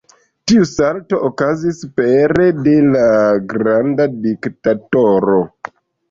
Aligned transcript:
Tiu 0.51 0.63
salto 0.67 1.17
okazis 1.25 1.81
pere 1.99 2.47
de 2.67 2.73
"La 2.95 3.03
granda 3.51 4.07
diktatoro". 4.23 5.37